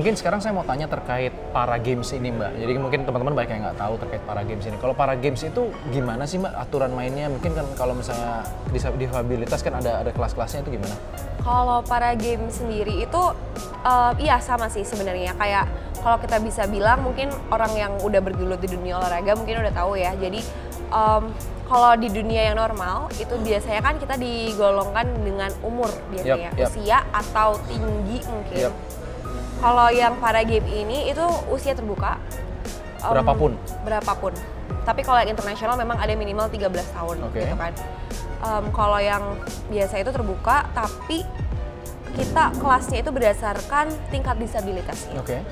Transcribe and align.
Mungkin 0.00 0.16
sekarang 0.16 0.40
saya 0.40 0.56
mau 0.56 0.64
tanya 0.64 0.88
terkait 0.88 1.28
para 1.52 1.76
games 1.76 2.08
ini 2.16 2.32
mbak. 2.32 2.56
Jadi 2.56 2.72
mungkin 2.80 3.04
teman-teman 3.04 3.36
banyak 3.36 3.52
yang 3.52 3.62
nggak 3.68 3.84
tahu 3.84 4.00
terkait 4.00 4.24
para 4.24 4.40
games 4.48 4.64
ini. 4.64 4.80
Kalau 4.80 4.96
para 4.96 5.12
games 5.12 5.44
itu 5.44 5.68
gimana 5.92 6.24
sih 6.24 6.40
mbak 6.40 6.56
aturan 6.56 6.88
mainnya? 6.96 7.28
Mungkin 7.28 7.52
kan 7.52 7.68
kalau 7.76 7.92
misalnya 7.92 8.40
disa- 8.72 8.96
difabilitas 8.96 9.60
kan 9.60 9.76
ada 9.76 10.00
ada 10.00 10.08
kelas-kelasnya 10.08 10.64
itu 10.64 10.80
gimana? 10.80 10.96
Kalau 11.44 11.84
para 11.84 12.16
game 12.16 12.48
sendiri 12.48 13.04
itu 13.04 13.22
eh, 13.84 14.12
iya 14.24 14.40
sama 14.40 14.72
sih 14.72 14.88
sebenarnya 14.88 15.36
kayak 15.36 15.68
kalau 16.00 16.16
kita 16.16 16.40
bisa 16.40 16.64
bilang 16.64 17.04
mungkin 17.04 17.28
orang 17.52 17.76
yang 17.76 17.92
udah 18.00 18.24
bergelut 18.24 18.64
di 18.64 18.72
dunia 18.72 18.96
olahraga 18.96 19.36
mungkin 19.36 19.60
udah 19.60 19.74
tahu 19.76 20.00
ya. 20.00 20.16
Jadi 20.16 20.40
em, 20.96 21.22
kalau 21.68 21.92
di 22.00 22.08
dunia 22.08 22.48
yang 22.48 22.56
normal 22.56 23.12
itu 23.20 23.36
biasanya 23.36 23.84
kan 23.84 24.00
kita 24.00 24.16
digolongkan 24.16 25.12
dengan 25.20 25.52
umur 25.60 25.92
biasanya 26.08 26.56
Yap, 26.56 26.60
yap. 26.64 26.68
usia 26.72 26.98
atau 27.12 27.60
tinggi 27.68 28.24
mungkin. 28.24 28.64
Yap. 28.64 28.74
Kalau 29.60 29.92
yang 29.92 30.16
para 30.16 30.40
game 30.40 30.64
ini 30.66 31.12
itu 31.12 31.20
usia 31.52 31.76
terbuka. 31.76 32.16
Em, 33.04 33.12
Berapapun? 33.12 33.52
Berapapun. 33.84 34.32
Tapi 34.82 35.04
kalau 35.04 35.20
yang 35.20 35.36
internasional 35.36 35.76
memang 35.76 36.00
ada 36.00 36.12
minimal 36.16 36.48
13 36.48 36.88
tahun 36.96 37.16
Oke. 37.28 37.44
gitu 37.44 37.56
kan. 37.56 37.72
Em, 38.40 38.64
kalau 38.72 38.96
yang 38.96 39.36
biasa 39.68 40.00
itu 40.00 40.10
terbuka 40.10 40.64
tapi 40.72 41.28
kita 42.16 42.56
kelasnya 42.56 43.04
itu 43.04 43.10
berdasarkan 43.12 43.92
tingkat 44.08 44.40
disabilitasnya. 44.40 45.20
Oke. 45.20 45.44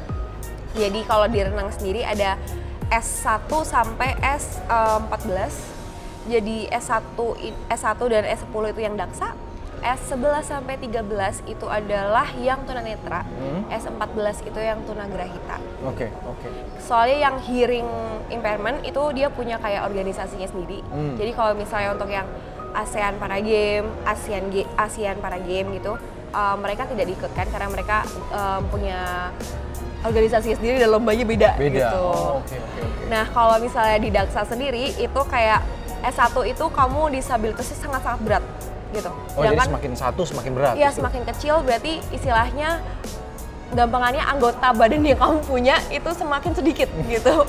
Jadi 0.72 1.00
kalau 1.04 1.28
di 1.28 1.44
renang 1.44 1.68
sendiri 1.68 2.00
ada 2.02 2.40
S1 2.88 3.44
sampai 3.64 4.16
S14. 4.24 5.52
Jadi 6.28 6.68
S1 6.68 7.16
i- 7.40 7.56
S1 7.68 8.00
dan 8.08 8.24
S10 8.24 8.64
itu 8.72 8.80
yang 8.80 8.96
daksa. 8.96 9.36
S11 9.78 10.42
sampai 10.42 10.74
13 10.76 11.46
itu 11.46 11.66
adalah 11.66 12.26
yang 12.36 12.62
tunanetra. 12.66 13.22
Hmm. 13.24 13.62
S14 13.70 14.46
itu 14.46 14.58
yang 14.58 14.82
tunagrahita. 14.82 15.56
Oke. 15.86 16.10
Oke. 16.26 16.48
Soalnya 16.82 17.30
yang 17.30 17.36
hearing 17.42 17.86
impairment 18.28 18.82
itu 18.82 19.00
dia 19.14 19.30
punya 19.30 19.56
kayak 19.56 19.86
organisasinya 19.86 20.48
sendiri. 20.50 20.82
Hmm. 20.90 21.14
Jadi 21.14 21.30
kalau 21.32 21.52
misalnya 21.54 21.94
untuk 21.94 22.10
yang 22.10 22.26
ASEAN 22.74 23.16
Para 23.16 23.38
Game, 23.38 23.86
ASEAN 24.04 24.50
Ge- 24.50 24.68
ASEAN 24.74 25.22
Para 25.22 25.38
Game 25.40 25.72
gitu, 25.78 25.96
uh, 26.34 26.56
mereka 26.58 26.84
tidak 26.84 27.08
diikutkan 27.08 27.46
karena 27.48 27.68
mereka 27.70 28.04
um, 28.28 28.60
punya 28.68 29.30
organisasi 30.04 30.54
sendiri 30.54 30.78
dan 30.78 30.94
lombanya 30.94 31.24
beda, 31.26 31.50
Beda. 31.58 31.74
gitu. 31.74 31.98
Oh, 31.98 32.38
Oke. 32.42 32.54
Oke. 32.54 32.78
Oke. 32.86 33.06
Nah, 33.10 33.24
kalau 33.30 33.56
misalnya 33.58 33.98
di 33.98 34.10
Daksa 34.12 34.46
sendiri 34.46 34.94
itu 34.94 35.20
kayak 35.26 35.64
S1 36.06 36.30
itu 36.46 36.64
kamu 36.70 37.10
disabilitasnya 37.10 37.76
sangat-sangat 37.82 38.20
berat 38.22 38.44
gitu. 38.94 39.10
Oh 39.36 39.42
jadi 39.44 39.58
semakin 39.68 39.92
satu 39.94 40.22
semakin 40.24 40.52
berat. 40.56 40.74
Iya, 40.76 40.88
justru? 40.88 41.04
semakin 41.04 41.22
kecil 41.34 41.54
berarti 41.62 41.92
istilahnya 42.10 42.80
gampangannya 43.68 44.24
anggota 44.24 44.72
badan 44.72 45.04
yang 45.04 45.20
kamu 45.20 45.44
punya 45.44 45.76
itu 45.92 46.08
semakin 46.16 46.52
sedikit 46.56 46.88
gitu. 47.12 47.44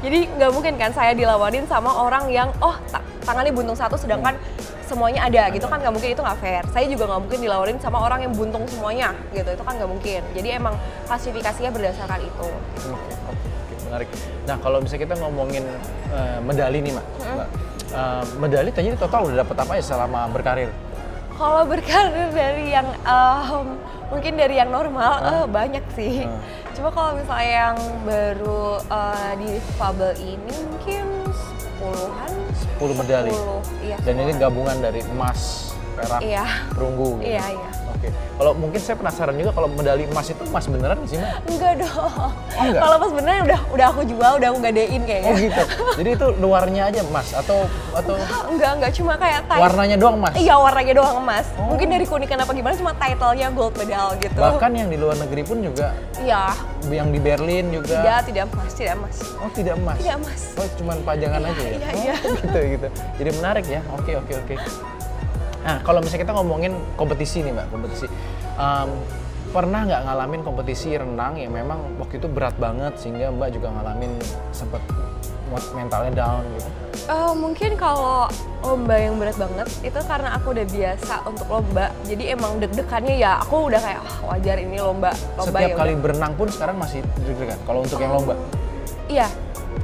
Jadi 0.00 0.18
nggak 0.40 0.50
mungkin 0.52 0.74
kan 0.80 0.90
saya 0.96 1.12
dilawanin 1.12 1.68
sama 1.68 1.92
orang 1.92 2.32
yang 2.32 2.48
oh 2.64 2.72
ta- 2.88 3.04
tangannya 3.28 3.52
buntung 3.52 3.76
satu 3.76 4.00
sedangkan 4.00 4.32
semuanya 4.88 5.28
ada 5.28 5.52
gitu 5.52 5.68
kan 5.68 5.84
nggak 5.84 5.92
mungkin 5.92 6.16
itu 6.16 6.22
nggak 6.24 6.38
fair. 6.40 6.64
Saya 6.72 6.88
juga 6.88 7.04
nggak 7.12 7.20
mungkin 7.20 7.40
dilawanin 7.44 7.76
sama 7.76 8.00
orang 8.00 8.24
yang 8.24 8.32
buntung 8.32 8.64
semuanya 8.64 9.12
gitu 9.36 9.52
itu 9.52 9.60
kan 9.60 9.76
nggak 9.76 9.90
mungkin. 9.92 10.20
Jadi 10.32 10.48
emang 10.56 10.74
klasifikasinya 11.04 11.68
berdasarkan 11.68 12.20
itu. 12.24 12.48
Oke, 12.88 12.96
oke, 12.96 13.12
oke, 13.28 13.74
menarik. 13.92 14.08
Nah, 14.48 14.56
kalau 14.64 14.80
misalnya 14.80 15.04
kita 15.04 15.14
ngomongin 15.20 15.64
eh, 16.08 16.38
medali 16.40 16.80
nih, 16.80 16.96
Mbak. 16.96 17.06
Mbak. 17.36 17.48
Eh, 17.88 18.22
medali 18.36 18.68
tadi 18.68 18.92
total 18.94 19.32
udah 19.32 19.36
dapat 19.42 19.56
apa 19.58 19.72
ya 19.74 19.82
selama 19.82 20.28
berkarir? 20.28 20.68
Kalau 21.32 21.62
berkarir 21.64 22.28
dari 22.34 22.74
yang 22.74 22.84
em, 23.00 23.66
mungkin 24.10 24.32
dari 24.34 24.54
yang 24.58 24.68
normal 24.68 25.12
eh, 25.22 25.44
banyak 25.48 25.84
sih. 25.94 26.26
Hmm. 26.26 26.36
Cuma 26.76 26.92
kalau 26.92 27.16
misalnya 27.16 27.72
yang 27.72 27.76
baru 28.04 28.62
eh, 28.82 29.30
di 29.40 29.50
Fable 29.74 30.14
ini 30.18 30.54
mungkin 30.68 31.04
sepuluhan. 31.32 32.30
10 32.76 33.00
medali. 33.00 33.32
10, 33.32 33.86
iya. 33.86 33.96
Dan 34.04 34.14
ini 34.18 34.32
10-an. 34.34 34.42
gabungan 34.42 34.76
dari 34.78 35.00
emas, 35.08 35.72
perak, 35.96 36.20
Iya. 36.20 36.44
perunggu. 36.74 37.22
gitu. 37.22 37.30
Iya, 37.30 37.44
iya. 37.56 37.70
Oke. 37.98 38.08
Kalau 38.14 38.52
mungkin 38.54 38.78
saya 38.78 38.94
penasaran 38.94 39.34
juga 39.34 39.50
kalau 39.50 39.66
medali 39.68 40.06
emas 40.06 40.30
itu 40.30 40.42
emas 40.46 40.64
beneran 40.64 40.98
sih, 41.04 41.18
Mbak? 41.18 41.30
Enggak 41.50 41.72
dong. 41.82 41.98
Oh, 41.98 42.30
enggak? 42.62 42.80
Kalau 42.80 42.96
pas 42.96 43.10
beneran 43.10 43.40
udah 43.42 43.60
udah 43.68 43.86
aku 43.90 44.00
jual, 44.06 44.32
udah 44.38 44.48
aku 44.48 44.58
gadein 44.62 45.02
kayaknya. 45.02 45.26
Oh 45.26 45.34
gitu. 45.34 45.62
Jadi 45.98 46.10
itu 46.14 46.26
luarnya 46.38 46.82
aja 46.86 47.00
emas 47.02 47.34
atau 47.34 47.66
atau 47.90 48.14
Enggak, 48.48 48.70
enggak 48.78 48.92
cuma 48.94 49.18
kayak 49.18 49.42
title. 49.44 49.62
warnanya 49.62 49.96
doang 49.98 50.16
emas? 50.16 50.34
Iya, 50.34 50.54
warnanya 50.56 50.94
doang 50.94 51.16
emas. 51.18 51.46
Oh. 51.58 51.74
Mungkin 51.74 51.86
dari 51.88 52.04
keunikan 52.06 52.38
apa 52.38 52.52
gimana 52.54 52.74
cuma 52.74 52.92
title-nya 52.94 53.46
gold 53.50 53.74
medal 53.74 54.14
gitu. 54.16 54.38
Bahkan 54.38 54.70
yang 54.72 54.88
di 54.88 54.96
luar 54.96 55.18
negeri 55.18 55.42
pun 55.42 55.58
juga 55.58 55.90
Iya. 56.18 56.54
yang 56.86 57.10
di 57.10 57.18
Berlin 57.18 57.74
juga. 57.74 57.98
Tidak, 57.98 58.20
tidak 58.30 58.44
emas, 58.48 58.70
tidak 58.72 58.94
emas. 58.94 59.16
Oh 59.38 59.50
tidak 59.50 59.74
emas. 59.74 59.98
Tidak 59.98 60.14
emas. 60.16 60.40
Oh 60.54 60.66
cuma 60.78 60.92
pajangan 61.02 61.40
Iya, 61.40 61.50
aja 61.50 61.62
ya? 61.62 61.70
iya, 61.70 61.88
oh, 61.88 61.98
iya. 61.98 62.14
gitu 62.38 62.58
gitu. 62.72 62.86
Jadi 63.18 63.30
menarik 63.34 63.66
ya. 63.66 63.80
Oke 63.92 64.12
oke 64.14 64.32
oke. 64.38 64.54
Nah 65.64 65.78
kalau 65.82 65.98
misalnya 65.98 66.22
kita 66.24 66.34
ngomongin 66.34 66.72
kompetisi 66.94 67.42
nih 67.42 67.52
mbak, 67.54 67.66
kompetisi. 67.70 68.06
Em, 68.58 68.90
pernah 69.48 69.80
nggak 69.88 70.02
ngalamin 70.04 70.40
kompetisi 70.44 70.92
renang 70.92 71.40
yang 71.40 71.56
memang 71.56 71.96
waktu 71.96 72.20
itu 72.20 72.28
berat 72.28 72.52
banget 72.60 72.92
sehingga 73.00 73.32
mbak 73.32 73.56
juga 73.56 73.72
ngalamin 73.72 74.12
sempet 74.52 74.82
mood 75.48 75.64
mentalnya 75.72 76.12
down 76.12 76.44
gitu? 76.52 76.68
Eh, 77.08 77.32
mungkin 77.32 77.72
kalau 77.80 78.28
lomba 78.60 79.00
yang 79.00 79.16
berat 79.16 79.40
banget 79.40 79.64
itu 79.80 80.00
karena 80.04 80.36
aku 80.36 80.52
udah 80.52 80.66
biasa 80.68 81.14
untuk 81.24 81.48
lomba 81.48 81.88
jadi 82.04 82.36
emang 82.36 82.60
deg-degannya 82.60 83.16
ya 83.16 83.40
aku 83.40 83.72
udah 83.72 83.80
kayak 83.80 84.04
"Ah, 84.04 84.16
wajar 84.28 84.60
ini 84.60 84.76
lomba 84.76 85.16
lomba 85.40 85.56
Setiap 85.56 85.72
ya 85.72 85.76
kali 85.80 85.92
udah." 85.96 86.02
berenang 86.04 86.32
pun 86.36 86.48
sekarang 86.52 86.76
masih 86.76 87.00
deg-degan. 87.24 87.56
Kalau 87.64 87.80
untuk 87.80 87.96
yang 87.96 88.12
lomba, 88.12 88.36
iya 89.08 89.24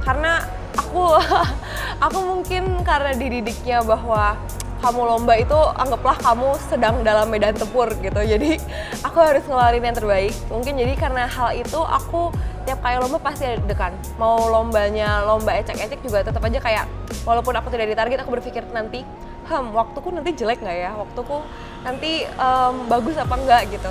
karena 0.05 0.45
aku 0.77 1.17
aku 2.05 2.19
mungkin 2.21 2.85
karena 2.85 3.17
dididiknya 3.17 3.81
bahwa 3.81 4.37
kamu 4.85 5.01
lomba 5.01 5.33
itu 5.33 5.57
anggaplah 5.81 6.13
kamu 6.21 6.49
sedang 6.69 7.01
dalam 7.01 7.25
medan 7.33 7.57
tempur 7.57 7.89
gitu. 7.97 8.21
Jadi 8.21 8.61
aku 9.01 9.17
harus 9.17 9.41
ngeluarin 9.49 9.81
yang 9.81 9.97
terbaik. 9.97 10.29
Mungkin 10.53 10.77
jadi 10.77 10.93
karena 10.93 11.25
hal 11.25 11.57
itu 11.57 11.81
aku 11.81 12.29
tiap 12.69 12.85
kali 12.85 13.01
lomba 13.01 13.17
pasti 13.17 13.49
ada 13.49 13.57
deg-degan. 13.57 13.97
Mau 14.21 14.45
lombanya 14.45 15.25
lomba 15.25 15.57
ecek-ecek 15.57 16.05
juga 16.05 16.21
tetap 16.21 16.45
aja 16.45 16.61
kayak 16.61 16.85
walaupun 17.25 17.57
aku 17.57 17.73
tidak 17.73 17.97
ditarget 17.97 18.21
aku 18.21 18.37
berpikir 18.37 18.61
nanti 18.69 19.01
hmm 19.49 19.73
waktuku 19.73 20.13
nanti 20.13 20.37
jelek 20.37 20.61
nggak 20.61 20.77
ya? 20.77 20.91
Waktuku 20.93 21.41
nanti 21.81 22.29
em, 22.29 22.73
bagus 22.85 23.17
apa 23.17 23.33
enggak 23.41 23.61
gitu. 23.73 23.89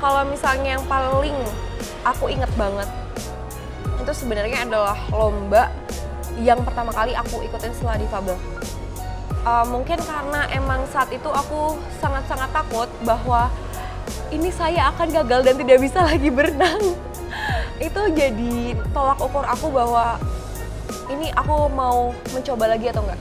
Kalau 0.00 0.24
misalnya 0.24 0.80
yang 0.80 0.84
paling 0.88 1.36
aku 2.08 2.32
inget 2.32 2.48
banget 2.56 2.88
itu 4.00 4.12
sebenarnya 4.16 4.64
adalah 4.64 4.96
lomba 5.12 5.68
yang 6.40 6.64
pertama 6.64 6.88
kali 6.88 7.12
aku 7.12 7.44
ikutin 7.44 7.68
setelah 7.76 8.00
difabel. 8.00 8.40
Uh, 9.40 9.64
mungkin 9.72 9.96
karena 10.04 10.44
emang 10.52 10.84
saat 10.92 11.08
itu 11.08 11.24
aku 11.24 11.80
sangat-sangat 11.96 12.52
takut 12.52 12.88
bahwa 13.08 13.48
ini 14.28 14.52
saya 14.52 14.92
akan 14.92 15.08
gagal 15.10 15.40
dan 15.48 15.54
tidak 15.56 15.78
bisa 15.80 16.04
lagi 16.10 16.28
berenang. 16.28 16.82
itu 17.80 18.02
jadi 18.12 18.76
tolak 18.92 19.16
ukur 19.16 19.40
aku 19.40 19.72
bahwa 19.72 20.20
ini 21.08 21.32
aku 21.32 21.72
mau 21.72 22.12
mencoba 22.36 22.76
lagi 22.76 22.92
atau 22.92 23.00
enggak. 23.00 23.20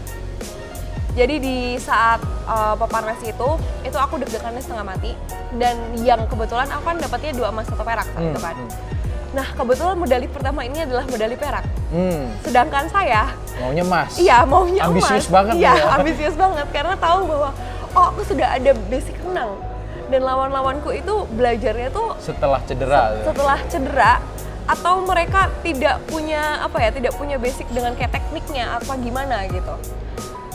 Jadi 1.18 1.36
di 1.42 1.58
saat 1.80 2.22
uh, 2.46 2.76
peparnas 2.78 3.20
itu, 3.26 3.50
itu 3.82 3.98
aku 3.98 4.22
deg-degannya 4.22 4.62
setengah 4.62 4.86
mati. 4.86 5.12
Dan 5.58 5.76
yang 6.06 6.22
kebetulan 6.30 6.70
aku 6.70 6.84
kan 6.86 6.98
dapatnya 7.02 7.32
dua 7.34 7.50
emas 7.50 7.66
satu 7.66 7.82
perak 7.82 8.06
saat 8.06 8.22
Hmm, 8.22 8.32
itu 8.36 8.40
kan. 8.40 8.56
Nah 9.30 9.48
kebetulan 9.54 9.94
medali 9.94 10.26
pertama 10.26 10.62
ini 10.62 10.82
adalah 10.82 11.06
medali 11.06 11.36
perak. 11.36 11.66
hmm, 11.90 12.42
Sedangkan 12.42 12.86
saya, 12.88 13.30
maunya 13.58 13.84
emas. 13.84 14.12
iya 14.18 14.42
maunya 14.42 14.82
Ambisius 14.84 15.26
emas. 15.26 15.34
banget 15.34 15.54
Iya, 15.56 15.72
ya. 15.76 15.86
ambisius 15.94 16.36
banget 16.36 16.68
karena 16.70 16.96
tahu 16.96 17.20
bahwa 17.26 17.50
oh 17.92 18.06
aku 18.10 18.22
sudah 18.26 18.48
ada 18.52 18.72
basic 18.88 19.14
renang. 19.20 19.54
Dan 20.10 20.26
lawan-lawanku 20.26 20.90
itu 20.92 21.14
belajarnya 21.30 21.90
tuh 21.90 22.18
Setelah 22.18 22.58
cedera. 22.64 23.14
gitu. 23.14 23.26
setelah 23.30 23.60
cedera 23.66 24.14
atau 24.66 25.02
mereka 25.02 25.50
tidak 25.62 26.02
punya 26.06 26.62
apa 26.62 26.78
ya 26.80 26.90
tidak 26.90 27.14
punya 27.14 27.38
basic 27.38 27.66
dengan 27.70 27.94
kayak 27.94 28.10
tekniknya 28.12 28.78
apa 28.78 28.94
gimana 28.98 29.46
gitu 29.46 29.74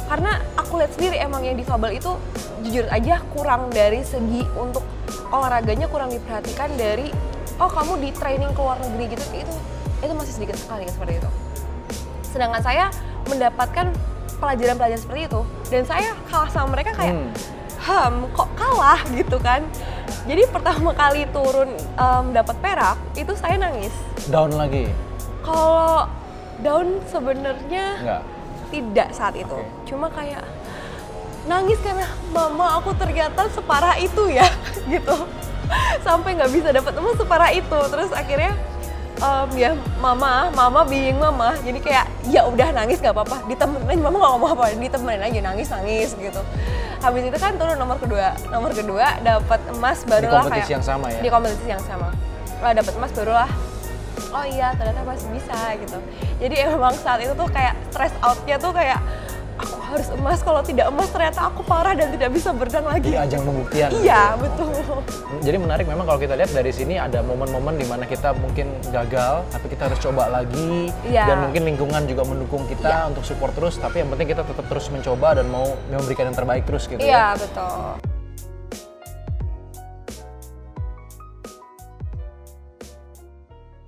karena 0.04 0.38
aku 0.54 0.78
lihat 0.78 0.94
sendiri 0.94 1.18
emang 1.18 1.42
yang 1.42 1.54
difabel 1.54 1.90
itu 1.92 2.14
jujur 2.62 2.86
aja 2.88 3.18
kurang 3.30 3.70
dari 3.70 4.06
segi 4.06 4.46
untuk 4.54 4.86
olahraganya 5.30 5.86
kurang 5.88 6.10
diperhatikan 6.10 6.70
dari 6.74 7.10
oh 7.56 7.70
kamu 7.70 7.92
di 8.00 8.10
training 8.10 8.50
ke 8.50 8.60
luar 8.60 8.78
negeri 8.80 9.04
gitu 9.12 9.24
itu 9.32 9.54
itu 10.00 10.12
masih 10.12 10.32
sedikit 10.32 10.56
sekali 10.56 10.84
seperti 10.86 11.18
itu. 11.18 11.30
Sedangkan 12.26 12.60
saya 12.60 12.90
mendapatkan 13.24 13.88
pelajaran-pelajaran 14.36 15.00
seperti 15.00 15.20
itu 15.24 15.40
dan 15.70 15.82
saya 15.84 16.10
kalah 16.26 16.50
sama 16.50 16.74
mereka 16.74 16.92
kayak 16.92 17.14
Hmm. 17.14 17.30
hmm 17.78 18.32
kok 18.32 18.48
kalah? 18.54 19.00
gitu 19.12 19.38
kan. 19.38 19.62
Jadi 20.24 20.42
pertama 20.48 20.92
kali 20.92 21.28
turun 21.30 21.68
em, 21.76 22.24
dapat 22.32 22.56
perak 22.58 22.96
itu 23.14 23.32
saya 23.34 23.56
nangis. 23.56 23.92
Down 24.28 24.52
lagi. 24.54 24.88
kalau 25.44 26.08
down 26.58 26.96
sebenarnya 27.04 28.00
tidak 28.70 29.12
saat 29.12 29.36
itu. 29.36 29.52
Oke. 29.52 29.68
cuma 29.84 30.08
kayak 30.08 30.40
nangis 31.44 31.76
karena 31.84 32.08
mama 32.32 32.80
aku 32.80 32.96
ternyata 32.96 33.44
separah 33.52 34.00
itu 34.00 34.32
ya 34.32 34.48
gitu 34.88 35.28
sampai 36.06 36.36
nggak 36.36 36.50
bisa 36.52 36.68
dapat 36.70 36.92
emas 36.96 37.16
separah 37.16 37.50
itu. 37.52 37.80
Terus 37.90 38.10
akhirnya 38.14 38.52
em, 39.18 39.48
ya 39.56 39.70
mama 39.98 40.52
mama 40.52 40.80
bingung 40.86 41.20
mama. 41.20 41.56
Jadi 41.60 41.78
kayak 41.80 42.06
ya 42.28 42.46
udah 42.46 42.72
nangis 42.72 43.00
nggak 43.00 43.14
apa-apa. 43.14 43.44
Ditemenin 43.50 44.00
mama 44.00 44.16
nggak 44.20 44.32
ngomong 44.38 44.50
apa 44.56 44.64
ditemenin 44.76 45.22
aja 45.22 45.40
nangis 45.40 45.68
nangis 45.70 46.08
gitu. 46.16 46.42
Habis 47.04 47.22
itu 47.28 47.38
kan 47.40 47.56
turun 47.60 47.76
nomor 47.76 47.96
kedua. 48.00 48.36
Nomor 48.48 48.72
kedua 48.72 49.20
dapat 49.20 49.60
emas 49.72 50.02
barulah 50.08 50.44
kompetisi 50.44 50.72
kayak 50.72 50.76
yang 50.80 50.84
sama 50.84 51.06
ya? 51.12 51.20
di 51.20 51.28
kompetisi 51.28 51.66
yang 51.68 51.84
sama. 51.84 52.08
Lah 52.62 52.72
dapat 52.72 52.92
emas 52.96 53.12
barulah 53.12 53.50
oh 54.34 54.46
iya 54.46 54.74
ternyata 54.74 55.02
masih 55.06 55.28
bisa 55.30 55.58
gitu. 55.78 55.98
Jadi 56.42 56.54
emang 56.66 56.94
saat 56.98 57.22
itu 57.22 57.34
tuh 57.34 57.46
kayak 57.50 57.74
stress 57.90 58.14
outnya 58.22 58.56
tuh 58.58 58.74
kayak 58.74 58.98
harus 59.94 60.08
emas 60.10 60.38
kalau 60.40 60.60
tidak 60.60 60.86
emas 60.88 61.08
ternyata 61.08 61.46
aku 61.46 61.62
parah 61.62 61.94
dan 61.94 62.10
tidak 62.10 62.30
bisa 62.30 62.50
berenang 62.50 62.84
lagi 62.84 63.08
Jadi 63.08 63.18
ajang 63.20 63.42
pembuktian. 63.42 63.88
iya 63.96 64.34
betul 64.34 64.70
Jadi 65.40 65.56
menarik 65.56 65.86
memang 65.86 66.04
kalau 66.04 66.18
kita 66.18 66.34
lihat 66.34 66.50
dari 66.50 66.70
sini 66.70 66.94
ada 66.96 67.20
momen-momen 67.20 67.74
di 67.74 67.84
mana 67.84 68.04
kita 68.04 68.32
mungkin 68.34 68.70
gagal, 68.88 69.44
tapi 69.48 69.66
kita 69.68 69.90
harus 69.90 70.00
coba 70.00 70.30
lagi 70.32 70.88
Iya. 71.04 71.24
dan 71.26 71.36
mungkin 71.44 71.62
lingkungan 71.64 72.02
juga 72.04 72.22
mendukung 72.24 72.64
kita 72.66 73.08
untuk 73.08 73.22
support 73.22 73.52
terus. 73.52 73.76
Tapi 73.76 74.00
yang 74.00 74.10
penting 74.10 74.28
kita 74.28 74.42
tetap 74.42 74.64
terus 74.66 74.88
mencoba 74.88 75.36
dan 75.36 75.46
mau 75.46 75.64
memberikan 75.88 76.26
yang 76.26 76.36
terbaik 76.36 76.64
terus 76.64 76.86
gitu 76.86 76.98
ya. 76.98 77.06
iya 77.06 77.24
betul 77.34 78.13